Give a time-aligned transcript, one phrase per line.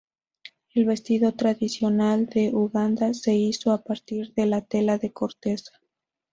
[0.73, 5.73] El vestido tradicional de Uganda se hizo a partir de tela de corteza.